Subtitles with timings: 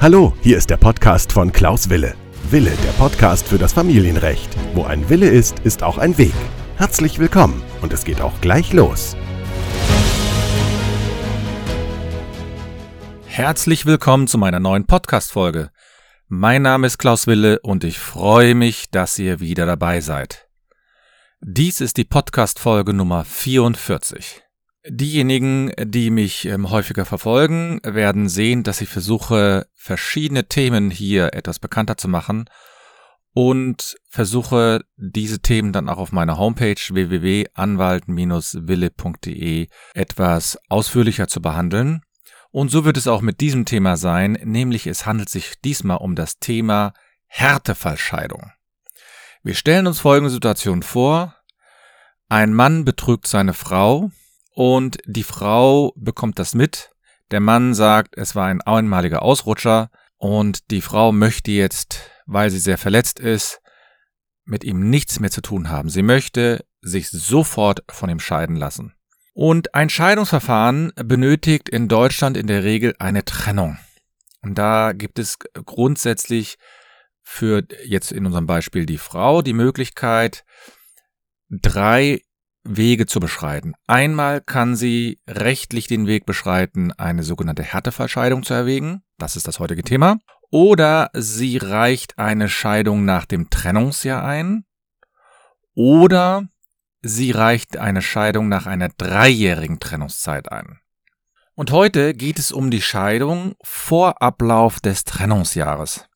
[0.00, 2.14] Hallo, hier ist der Podcast von Klaus Wille.
[2.50, 4.54] Wille, der Podcast für das Familienrecht.
[4.74, 6.34] Wo ein Wille ist, ist auch ein Weg.
[6.76, 9.16] Herzlich willkommen und es geht auch gleich los.
[13.24, 15.70] Herzlich willkommen zu meiner neuen Podcast-Folge.
[16.28, 20.48] Mein Name ist Klaus Wille und ich freue mich, dass ihr wieder dabei seid.
[21.40, 24.43] Dies ist die Podcast-Folge Nummer 44.
[24.86, 31.58] Diejenigen, die mich ähm, häufiger verfolgen, werden sehen, dass ich versuche, verschiedene Themen hier etwas
[31.58, 32.50] bekannter zu machen
[33.32, 42.02] und versuche, diese Themen dann auch auf meiner Homepage www.anwalt-wille.de etwas ausführlicher zu behandeln.
[42.50, 46.14] Und so wird es auch mit diesem Thema sein, nämlich es handelt sich diesmal um
[46.14, 46.92] das Thema
[47.26, 48.52] Härtefallscheidung.
[49.42, 51.34] Wir stellen uns folgende Situation vor.
[52.28, 54.10] Ein Mann betrügt seine Frau,
[54.54, 56.92] und die Frau bekommt das mit.
[57.30, 62.60] Der Mann sagt, es war ein einmaliger Ausrutscher und die Frau möchte jetzt, weil sie
[62.60, 63.60] sehr verletzt ist,
[64.44, 65.88] mit ihm nichts mehr zu tun haben.
[65.88, 68.94] Sie möchte sich sofort von ihm scheiden lassen.
[69.32, 73.78] Und ein Scheidungsverfahren benötigt in Deutschland in der Regel eine Trennung.
[74.42, 76.58] Und da gibt es grundsätzlich
[77.22, 80.44] für jetzt in unserem Beispiel die Frau die Möglichkeit,
[81.48, 82.20] drei
[82.64, 83.74] Wege zu beschreiten.
[83.86, 89.02] Einmal kann sie rechtlich den Weg beschreiten, eine sogenannte Härtefallscheidung zu erwägen.
[89.18, 90.18] Das ist das heutige Thema.
[90.50, 94.64] Oder sie reicht eine Scheidung nach dem Trennungsjahr ein.
[95.74, 96.48] Oder
[97.02, 100.80] sie reicht eine Scheidung nach einer dreijährigen Trennungszeit ein.
[101.54, 106.06] Und heute geht es um die Scheidung vor Ablauf des Trennungsjahres.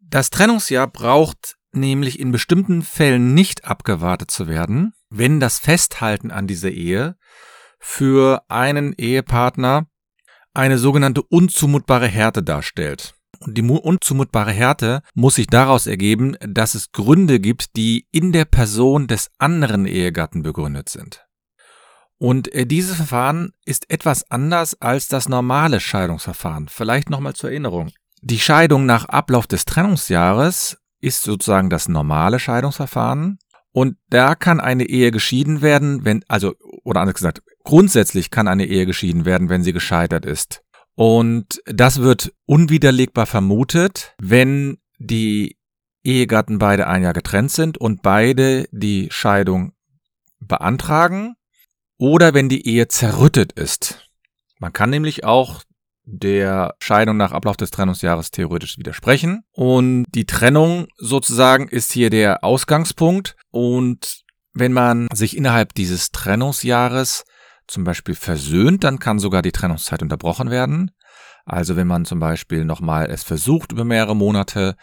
[0.00, 6.46] Das Trennungsjahr braucht nämlich in bestimmten Fällen nicht abgewartet zu werden, wenn das Festhalten an
[6.46, 7.16] dieser Ehe
[7.78, 9.86] für einen Ehepartner
[10.54, 13.14] eine sogenannte unzumutbare Härte darstellt.
[13.40, 18.44] Und die unzumutbare Härte muss sich daraus ergeben, dass es Gründe gibt, die in der
[18.44, 21.24] Person des anderen Ehegatten begründet sind.
[22.18, 26.68] Und äh, dieses Verfahren ist etwas anders als das normale Scheidungsverfahren.
[26.68, 27.92] Vielleicht nochmal zur Erinnerung.
[28.20, 33.38] Die Scheidung nach Ablauf des Trennungsjahres ist sozusagen das normale Scheidungsverfahren.
[33.72, 36.54] Und da kann eine Ehe geschieden werden, wenn, also,
[36.84, 40.62] oder anders gesagt, grundsätzlich kann eine Ehe geschieden werden, wenn sie gescheitert ist.
[40.96, 45.56] Und das wird unwiderlegbar vermutet, wenn die
[46.02, 49.72] Ehegatten beide ein Jahr getrennt sind und beide die Scheidung
[50.40, 51.36] beantragen
[51.96, 54.08] oder wenn die Ehe zerrüttet ist.
[54.58, 55.62] Man kann nämlich auch
[56.18, 59.42] der Scheidung nach Ablauf des Trennungsjahres theoretisch widersprechen.
[59.52, 63.36] Und die Trennung sozusagen ist hier der Ausgangspunkt.
[63.50, 64.22] Und
[64.52, 67.24] wenn man sich innerhalb dieses Trennungsjahres
[67.66, 70.90] zum Beispiel versöhnt, dann kann sogar die Trennungszeit unterbrochen werden.
[71.44, 74.76] Also wenn man zum Beispiel nochmal es versucht über mehrere Monate,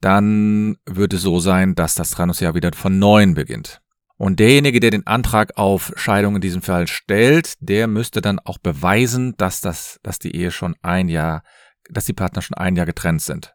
[0.00, 3.80] dann wird es so sein, dass das Trennungsjahr wieder von neuem beginnt.
[4.20, 8.58] Und derjenige, der den Antrag auf Scheidung in diesem Fall stellt, der müsste dann auch
[8.58, 11.42] beweisen, dass das, dass die Ehe schon ein Jahr,
[11.88, 13.54] dass die Partner schon ein Jahr getrennt sind.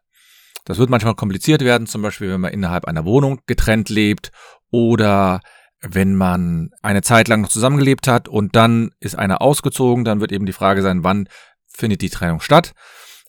[0.64, 4.32] Das wird manchmal kompliziert werden, zum Beispiel, wenn man innerhalb einer Wohnung getrennt lebt
[4.72, 5.38] oder
[5.82, 10.32] wenn man eine Zeit lang noch zusammengelebt hat und dann ist einer ausgezogen, dann wird
[10.32, 11.28] eben die Frage sein, wann
[11.68, 12.72] findet die Trennung statt.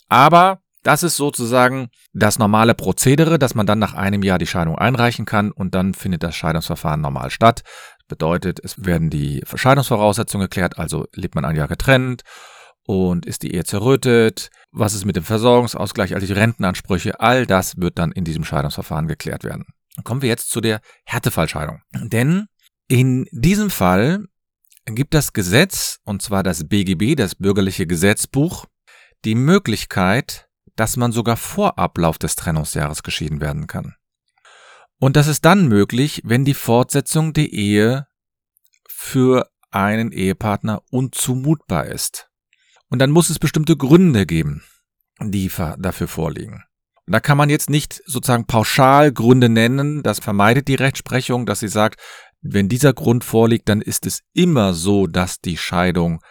[0.09, 4.77] Aber das ist sozusagen das normale Prozedere, dass man dann nach einem Jahr die Scheidung
[4.77, 7.63] einreichen kann und dann findet das Scheidungsverfahren normal statt.
[8.07, 12.23] Bedeutet, es werden die Scheidungsvoraussetzungen geklärt, also lebt man ein Jahr getrennt
[12.83, 17.77] und ist die Ehe zerrüttet, was ist mit dem Versorgungsausgleich, also die Rentenansprüche, all das
[17.77, 19.65] wird dann in diesem Scheidungsverfahren geklärt werden.
[20.03, 21.81] kommen wir jetzt zu der Härtefallscheidung.
[21.93, 22.45] Denn
[22.87, 24.25] in diesem Fall
[24.85, 28.65] gibt das Gesetz, und zwar das BGB, das bürgerliche Gesetzbuch,
[29.25, 30.46] die Möglichkeit,
[30.77, 33.95] dass man sogar vor Ablauf des Trennungsjahres geschieden werden kann.
[34.99, 38.07] Und das ist dann möglich, wenn die Fortsetzung der Ehe
[38.87, 42.29] für einen Ehepartner unzumutbar ist.
[42.89, 44.63] Und dann muss es bestimmte Gründe geben,
[45.21, 46.63] die dafür vorliegen.
[47.05, 51.59] Und da kann man jetzt nicht sozusagen pauschal Gründe nennen, das vermeidet die Rechtsprechung, dass
[51.59, 52.01] sie sagt,
[52.41, 56.21] wenn dieser Grund vorliegt, dann ist es immer so, dass die Scheidung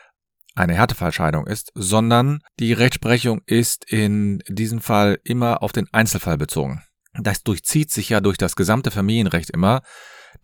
[0.57, 6.83] eine Härtefallscheidung ist, sondern die Rechtsprechung ist in diesem Fall immer auf den Einzelfall bezogen.
[7.19, 9.83] Das durchzieht sich ja durch das gesamte Familienrecht immer,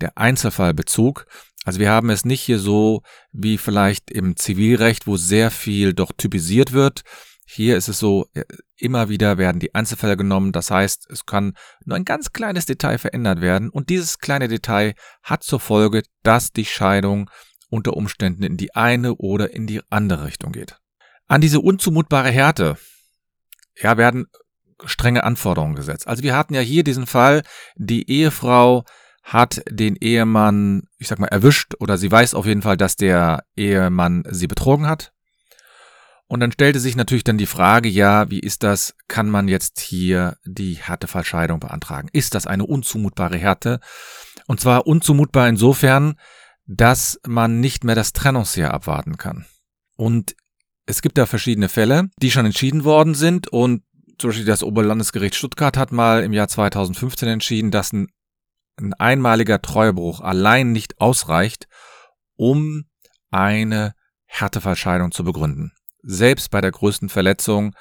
[0.01, 1.27] der Einzelfallbezug.
[1.65, 6.13] Also wir haben es nicht hier so wie vielleicht im Zivilrecht, wo sehr viel doch
[6.17, 7.03] typisiert wird.
[7.45, 8.27] Hier ist es so,
[8.77, 10.53] immer wieder werden die Einzelfälle genommen.
[10.53, 11.55] Das heißt, es kann
[11.85, 13.69] nur ein ganz kleines Detail verändert werden.
[13.69, 17.29] Und dieses kleine Detail hat zur Folge, dass die Scheidung
[17.73, 20.79] unter Umständen in die eine oder in die andere Richtung geht.
[21.27, 22.77] An diese unzumutbare Härte
[23.81, 24.27] ja, werden
[24.85, 26.07] strenge Anforderungen gesetzt.
[26.07, 27.43] Also wir hatten ja hier diesen Fall,
[27.77, 28.85] die Ehefrau
[29.23, 33.45] hat den Ehemann, ich sag mal, erwischt oder sie weiß auf jeden Fall, dass der
[33.57, 35.13] Ehemann sie betrogen hat.
[36.27, 38.95] Und dann stellte sich natürlich dann die Frage, ja, wie ist das?
[39.09, 42.09] Kann man jetzt hier die Härtefallscheidung beantragen?
[42.13, 43.81] Ist das eine unzumutbare Härte?
[44.47, 46.17] Und zwar unzumutbar insofern,
[46.77, 49.47] dass man nicht mehr das Trennungsjahr abwarten kann.
[49.97, 50.35] Und
[50.87, 53.83] es gibt da verschiedene Fälle, die schon entschieden worden sind und
[54.19, 58.09] zum Beispiel das Oberlandesgericht Stuttgart hat mal im Jahr 2015 entschieden, dass ein,
[58.77, 61.67] ein einmaliger Treuebruch allein nicht ausreicht,
[62.37, 62.85] um
[63.31, 63.95] eine
[64.27, 65.73] Härtefallscheidung zu begründen.
[66.03, 67.75] Selbst bei der größten Verletzung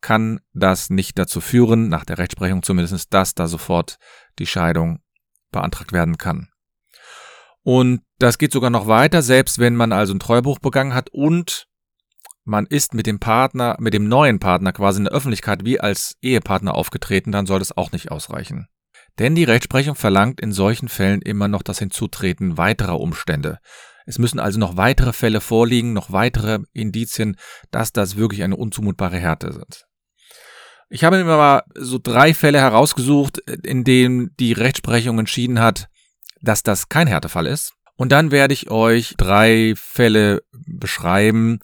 [0.00, 3.98] kann das nicht dazu führen, nach der Rechtsprechung zumindest, dass da sofort
[4.38, 5.00] die Scheidung
[5.52, 6.51] beantragt werden kann.
[7.62, 11.66] Und das geht sogar noch weiter, selbst wenn man also einen Treuebruch begangen hat und
[12.44, 16.16] man ist mit dem Partner, mit dem neuen Partner quasi in der Öffentlichkeit wie als
[16.22, 18.66] Ehepartner aufgetreten, dann soll das auch nicht ausreichen.
[19.18, 23.58] Denn die Rechtsprechung verlangt in solchen Fällen immer noch das Hinzutreten weiterer Umstände.
[24.06, 27.36] Es müssen also noch weitere Fälle vorliegen, noch weitere Indizien,
[27.70, 29.84] dass das wirklich eine unzumutbare Härte sind.
[30.88, 35.88] Ich habe mir mal so drei Fälle herausgesucht, in denen die Rechtsprechung entschieden hat,
[36.42, 37.72] dass das kein Härtefall ist.
[37.96, 41.60] Und dann werde ich euch drei Fälle beschreiben,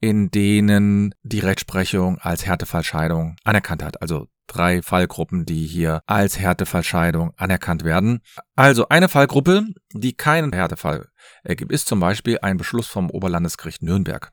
[0.00, 4.00] in denen die Rechtsprechung als Härtefallscheidung anerkannt hat.
[4.00, 8.20] Also drei Fallgruppen, die hier als Härtefallscheidung anerkannt werden.
[8.56, 11.08] Also eine Fallgruppe, die keinen Härtefall
[11.44, 14.30] ergibt, ist zum Beispiel ein Beschluss vom Oberlandesgericht Nürnberg.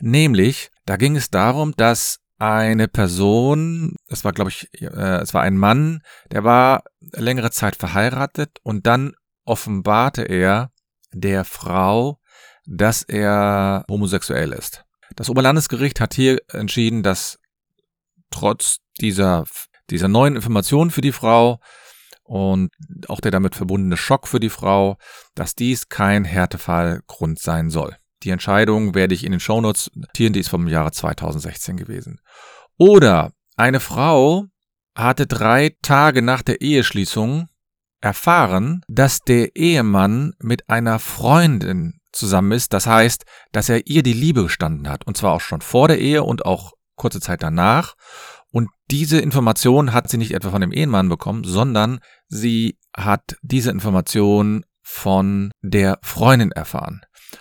[0.00, 5.42] Nämlich, da ging es darum, dass eine Person, es war glaube ich, äh, es war
[5.42, 6.02] ein Mann,
[6.32, 9.14] der war längere Zeit verheiratet und dann
[9.46, 10.70] offenbarte er
[11.12, 12.20] der Frau,
[12.66, 14.84] dass er homosexuell ist.
[15.14, 17.38] Das Oberlandesgericht hat hier entschieden, dass
[18.30, 19.44] trotz dieser,
[19.88, 21.60] dieser neuen Informationen für die Frau
[22.24, 22.70] und
[23.08, 24.98] auch der damit verbundene Schock für die Frau,
[25.34, 27.96] dass dies kein Härtefallgrund sein soll.
[28.24, 32.20] Die Entscheidung werde ich in den Shownotes notieren, die ist vom Jahre 2016 gewesen.
[32.76, 34.46] Oder eine Frau
[34.96, 37.48] hatte drei Tage nach der Eheschließung
[38.06, 42.72] erfahren, dass der Ehemann mit einer Freundin zusammen ist.
[42.72, 45.04] Das heißt, dass er ihr die Liebe gestanden hat.
[45.08, 47.94] Und zwar auch schon vor der Ehe und auch kurze Zeit danach.
[48.52, 51.98] Und diese Information hat sie nicht etwa von dem Ehemann bekommen, sondern
[52.28, 57.00] sie hat diese Information von der Freundin erfahren.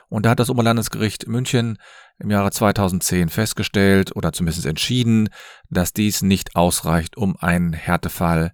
[0.10, 1.78] Und da hat das Oberlandesgericht München
[2.18, 5.30] im Jahre 2010 festgestellt oder zumindest entschieden,
[5.70, 8.52] dass dies nicht ausreicht, um einen Härtefall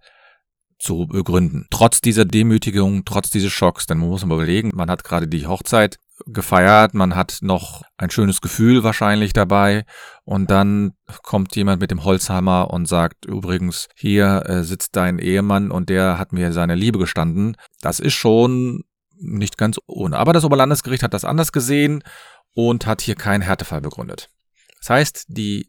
[0.82, 1.68] zu begründen.
[1.70, 5.46] Trotz dieser Demütigung, trotz dieses Schocks, denn man muss mal überlegen, man hat gerade die
[5.46, 9.86] Hochzeit gefeiert, man hat noch ein schönes Gefühl wahrscheinlich dabei
[10.24, 10.94] und dann
[11.24, 16.18] kommt jemand mit dem Holzhammer und sagt übrigens, hier äh, sitzt dein Ehemann und der
[16.18, 17.56] hat mir seine Liebe gestanden.
[17.82, 18.84] Das ist schon
[19.20, 20.18] nicht ganz ohne.
[20.18, 22.04] Aber das Oberlandesgericht hat das anders gesehen
[22.54, 24.30] und hat hier keinen Härtefall begründet.
[24.80, 25.68] Das heißt, die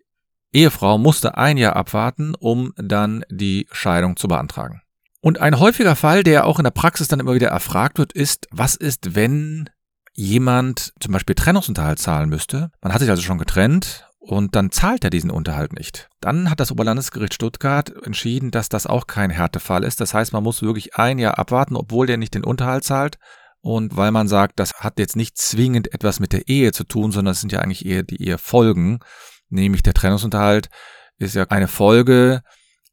[0.52, 4.82] Ehefrau musste ein Jahr abwarten, um dann die Scheidung zu beantragen.
[5.24, 8.48] Und ein häufiger Fall, der auch in der Praxis dann immer wieder erfragt wird, ist,
[8.50, 9.70] was ist, wenn
[10.14, 12.70] jemand zum Beispiel Trennungsunterhalt zahlen müsste?
[12.82, 16.08] Man hat sich also schon getrennt und dann zahlt er diesen Unterhalt nicht.
[16.20, 20.00] Dann hat das Oberlandesgericht Stuttgart entschieden, dass das auch kein Härtefall ist.
[20.00, 23.18] Das heißt, man muss wirklich ein Jahr abwarten, obwohl der nicht den Unterhalt zahlt.
[23.60, 27.12] Und weil man sagt, das hat jetzt nicht zwingend etwas mit der Ehe zu tun,
[27.12, 28.98] sondern es sind ja eigentlich eher die Ehefolgen,
[29.50, 30.68] nämlich der Trennungsunterhalt
[31.18, 32.42] ist ja eine Folge,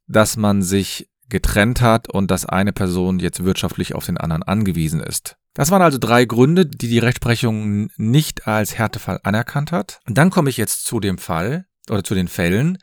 [0.06, 5.00] dass man sich getrennt hat und dass eine Person jetzt wirtschaftlich auf den anderen angewiesen
[5.00, 5.36] ist.
[5.54, 10.00] Das waren also drei Gründe, die die Rechtsprechung nicht als Härtefall anerkannt hat.
[10.08, 12.78] Und dann komme ich jetzt zu dem Fall oder zu den Fällen,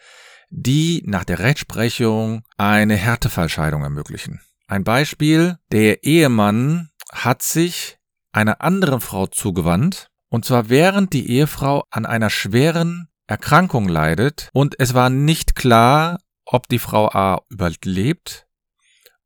[0.50, 4.40] die nach der Rechtsprechung eine Härtefallscheidung ermöglichen.
[4.68, 7.98] Ein Beispiel, der Ehemann hat sich
[8.32, 14.78] einer anderen Frau zugewandt, und zwar während die Ehefrau an einer schweren Erkrankung leidet und
[14.78, 18.46] es war nicht klar, ob die Frau A überlebt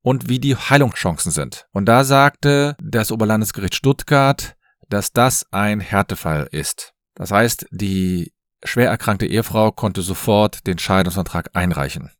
[0.02, 1.66] und wie die Heilungschancen sind.
[1.72, 4.56] Und da sagte das Oberlandesgericht Stuttgart,
[4.88, 6.94] dass das ein Härtefall ist.
[7.14, 8.32] Das heißt, die
[8.64, 12.10] schwer erkrankte Ehefrau konnte sofort den Scheidungsantrag einreichen.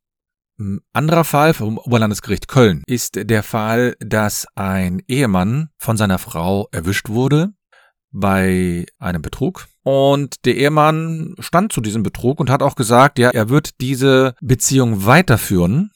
[0.59, 6.69] Ein anderer Fall vom Oberlandesgericht Köln ist der Fall, dass ein Ehemann von seiner Frau
[6.71, 7.55] erwischt wurde
[8.13, 9.67] bei einem Betrug.
[9.83, 14.35] Und der Ehemann stand zu diesem Betrug und hat auch gesagt, ja, er wird diese
[14.41, 15.91] Beziehung weiterführen.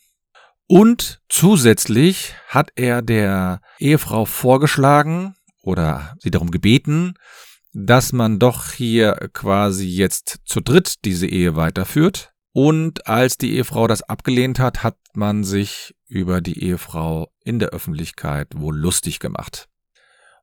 [0.66, 7.14] Und zusätzlich hat er der Ehefrau vorgeschlagen oder sie darum gebeten,
[7.72, 13.88] dass man doch hier quasi jetzt zu dritt diese Ehe weiterführt Und als die Ehefrau
[13.88, 19.68] das abgelehnt hat, hat man sich über die Ehefrau in der Öffentlichkeit wohl lustig gemacht.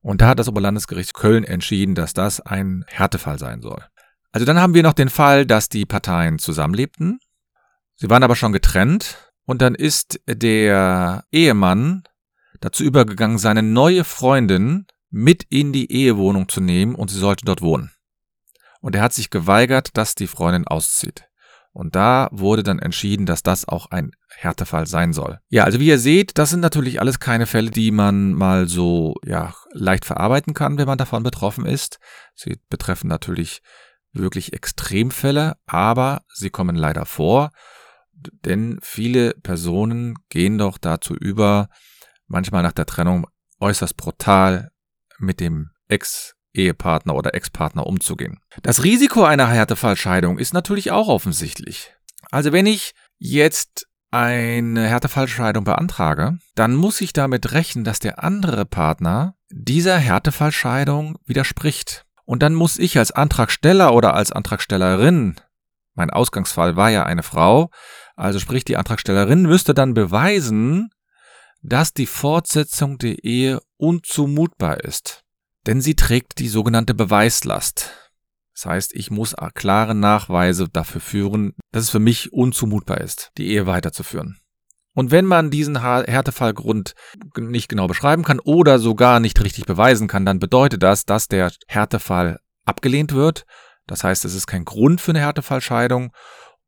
[0.02, 3.84] Und da hat das Oberlandesgericht Köln entschieden, dass das ein Härtefall sein soll.
[4.32, 7.20] Also dann haben wir noch den Fall, dass die Parteien zusammenlebten.
[7.96, 12.04] Sie waren aber schon getrennt und dann ist der Ehemann
[12.62, 17.62] dazu übergegangen, seine neue Freundin mit in die Ehewohnung zu nehmen und sie sollte dort
[17.62, 17.92] wohnen.
[18.80, 21.31] Und er hat sich geweigert, dass die Freundin auszieht.
[21.74, 25.40] Und da wurde dann entschieden, dass das auch ein Härtefall sein soll.
[25.48, 29.16] Ja, also wie ihr seht, das sind natürlich alles keine Fälle, die man mal so
[29.26, 32.00] ja leicht verarbeiten kann, wenn man davon betroffen ist.
[32.36, 33.62] Sie betreffen natürlich
[34.12, 37.52] wirklich Extremfälle, aber sie kommen leider vor,
[38.14, 41.70] denn viele Personen gehen doch dazu über,
[42.28, 43.28] manchmal nach der Trennung
[43.60, 44.72] äußerst brutal
[45.20, 48.40] mit dem Ex Ehepartner oder Ex-Partner umzugehen.
[48.62, 51.94] Das Risiko einer Härtefallscheidung ist natürlich auch offensichtlich.
[52.30, 58.66] Also wenn ich jetzt eine Härtefallscheidung beantrage, dann muss ich damit rechnen, dass der andere
[58.66, 62.06] Partner dieser Härtefallscheidung widerspricht.
[62.26, 65.36] Und dann muss ich als Antragsteller oder als Antragstellerin,
[65.94, 67.70] mein Ausgangsfall war ja eine Frau,
[68.16, 70.90] also sprich die Antragstellerin müsste dann beweisen,
[71.62, 75.21] dass die Fortsetzung der Ehe unzumutbar ist.
[75.68, 77.92] Denn sie trägt die sogenannte Beweislast.
[78.54, 83.48] Das heißt, ich muss klare Nachweise dafür führen, dass es für mich unzumutbar ist, die
[83.48, 84.40] Ehe weiterzuführen.
[84.94, 86.94] Und wenn man diesen Härtefallgrund
[87.38, 91.52] nicht genau beschreiben kann oder sogar nicht richtig beweisen kann, dann bedeutet das, dass der
[91.68, 93.46] Härtefall abgelehnt wird.
[93.88, 96.12] Das heißt, es ist kein Grund für eine Härtefallscheidung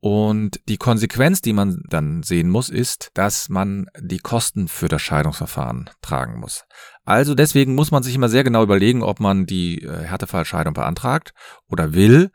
[0.03, 5.01] und die Konsequenz, die man dann sehen muss, ist, dass man die Kosten für das
[5.01, 6.65] Scheidungsverfahren tragen muss.
[7.05, 11.33] Also deswegen muss man sich immer sehr genau überlegen, ob man die äh, Härtefallscheidung beantragt
[11.69, 12.31] oder will.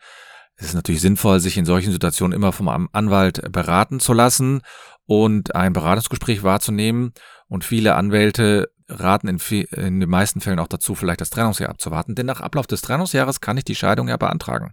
[0.57, 4.63] Es ist natürlich sinnvoll, sich in solchen Situationen immer vom Anwalt beraten zu lassen
[5.05, 7.13] und ein Beratungsgespräch wahrzunehmen.
[7.49, 9.39] Und viele Anwälte raten in,
[9.73, 12.15] in den meisten Fällen auch dazu, vielleicht das Trennungsjahr abzuwarten.
[12.15, 14.73] Denn nach Ablauf des Trennungsjahres kann ich die Scheidung ja beantragen.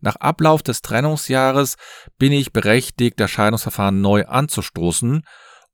[0.00, 1.76] Nach Ablauf des Trennungsjahres
[2.18, 5.22] bin ich berechtigt, das Scheidungsverfahren neu anzustoßen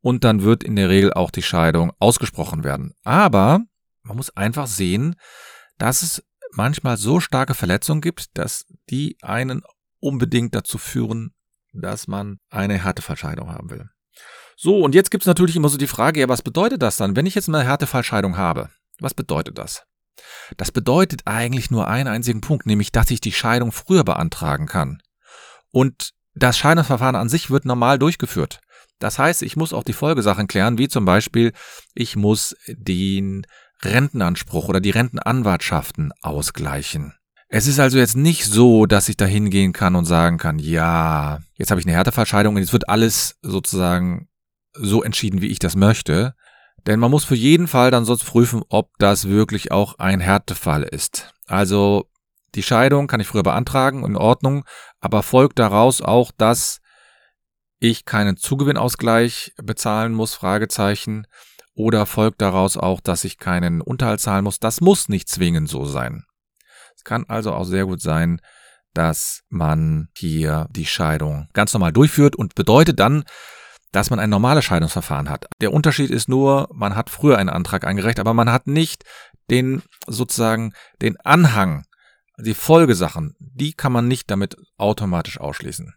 [0.00, 2.94] und dann wird in der Regel auch die Scheidung ausgesprochen werden.
[3.04, 3.60] Aber
[4.02, 5.16] man muss einfach sehen,
[5.78, 9.62] dass es manchmal so starke Verletzungen gibt, dass die einen
[10.00, 11.34] unbedingt dazu führen,
[11.72, 13.88] dass man eine Härtefallscheidung haben will.
[14.56, 17.14] So, und jetzt gibt es natürlich immer so die Frage, ja, was bedeutet das dann,
[17.16, 18.70] wenn ich jetzt eine Härtefallscheidung habe?
[19.00, 19.82] Was bedeutet das?
[20.56, 25.02] Das bedeutet eigentlich nur einen einzigen Punkt, nämlich dass ich die Scheidung früher beantragen kann.
[25.70, 28.60] Und das Scheidungsverfahren an sich wird normal durchgeführt.
[28.98, 31.52] Das heißt, ich muss auch die Folgesachen klären, wie zum Beispiel,
[31.94, 33.46] ich muss den
[33.82, 37.14] Rentenanspruch oder die Rentenanwartschaften ausgleichen.
[37.48, 41.40] Es ist also jetzt nicht so, dass ich da hingehen kann und sagen kann, ja,
[41.54, 44.28] jetzt habe ich eine Härtefallscheidung und jetzt wird alles sozusagen
[44.72, 46.34] so entschieden, wie ich das möchte,
[46.86, 50.82] denn man muss für jeden Fall dann sonst prüfen, ob das wirklich auch ein Härtefall
[50.82, 51.34] ist.
[51.46, 52.08] Also
[52.54, 54.64] die Scheidung kann ich früher beantragen, in Ordnung,
[55.00, 56.80] aber folgt daraus auch, dass
[57.78, 61.26] ich keinen Zugewinnausgleich bezahlen muss, Fragezeichen,
[61.74, 64.58] oder folgt daraus auch, dass ich keinen Unterhalt zahlen muss.
[64.58, 66.24] Das muss nicht zwingend so sein.
[66.96, 68.40] Es kann also auch sehr gut sein,
[68.94, 73.24] dass man hier die Scheidung ganz normal durchführt und bedeutet dann,
[73.96, 75.46] dass man ein normales Scheidungsverfahren hat.
[75.62, 79.04] Der Unterschied ist nur, man hat früher einen Antrag eingereicht, aber man hat nicht
[79.50, 81.84] den sozusagen den Anhang,
[82.38, 85.94] die Folgesachen, die kann man nicht damit automatisch ausschließen.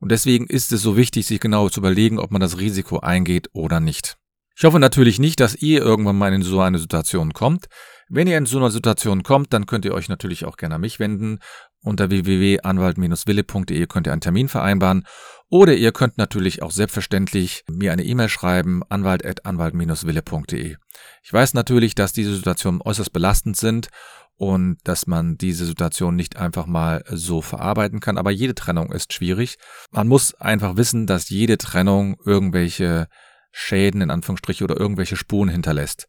[0.00, 3.50] Und deswegen ist es so wichtig, sich genau zu überlegen, ob man das Risiko eingeht
[3.52, 4.16] oder nicht.
[4.56, 7.66] Ich hoffe natürlich nicht, dass ihr irgendwann mal in so eine Situation kommt.
[8.08, 10.80] Wenn ihr in so einer Situation kommt, dann könnt ihr euch natürlich auch gerne an
[10.80, 11.40] mich wenden.
[11.82, 15.06] Unter www.anwalt-wille.de könnt ihr einen Termin vereinbaren.
[15.48, 20.76] Oder ihr könnt natürlich auch selbstverständlich mir eine E-Mail schreiben, anwalt-wille.de.
[21.22, 23.88] Ich weiß natürlich, dass diese Situationen äußerst belastend sind
[24.36, 28.18] und dass man diese Situation nicht einfach mal so verarbeiten kann.
[28.18, 29.56] Aber jede Trennung ist schwierig.
[29.90, 33.08] Man muss einfach wissen, dass jede Trennung irgendwelche
[33.50, 36.06] Schäden in Anführungsstriche oder irgendwelche Spuren hinterlässt.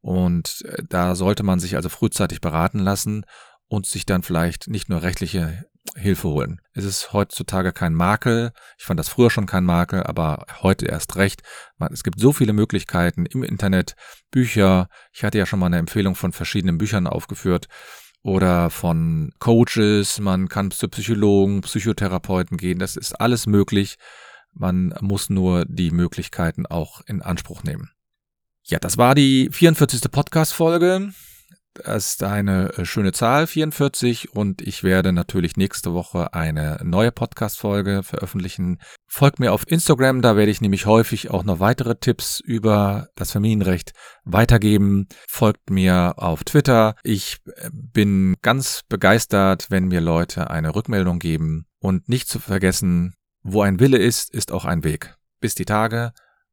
[0.00, 3.24] Und äh, da sollte man sich also frühzeitig beraten lassen
[3.68, 5.64] und sich dann vielleicht nicht nur rechtliche
[5.96, 6.60] Hilfe holen.
[6.74, 8.52] Es ist heutzutage kein Makel.
[8.78, 11.42] Ich fand das früher schon kein Makel, aber heute erst recht.
[11.90, 13.94] Es gibt so viele Möglichkeiten im Internet,
[14.30, 14.88] Bücher.
[15.12, 17.68] Ich hatte ja schon mal eine Empfehlung von verschiedenen Büchern aufgeführt
[18.22, 20.18] oder von Coaches.
[20.20, 22.78] Man kann zu Psychologen, Psychotherapeuten gehen.
[22.78, 23.96] Das ist alles möglich.
[24.52, 27.90] Man muss nur die Möglichkeiten auch in Anspruch nehmen.
[28.64, 30.10] Ja, das war die 44.
[30.10, 31.12] Podcast-Folge.
[31.84, 37.12] Das ist eine äh, schöne Zahl, 44, und ich werde natürlich nächste Woche eine neue
[37.12, 38.78] Podcast-Folge veröffentlichen.
[39.06, 43.32] Folgt mir auf Instagram, da werde ich nämlich häufig auch noch weitere Tipps über das
[43.32, 43.92] Familienrecht
[44.24, 45.08] weitergeben.
[45.28, 46.94] Folgt mir auf Twitter.
[47.02, 51.66] Ich äh, bin ganz begeistert, wenn mir Leute eine Rückmeldung geben.
[51.80, 55.14] Und nicht zu vergessen, wo ein Wille ist, ist auch ein Weg.
[55.40, 56.12] Bis die Tage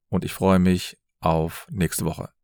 [0.10, 2.35] und ich freue mich auf nächste Woche.